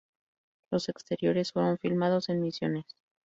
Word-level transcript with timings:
Los 0.71 0.89
exteriores 0.89 1.51
fueron 1.51 1.77
filmados 1.77 2.29
en 2.29 2.41
Misiones. 2.41 2.85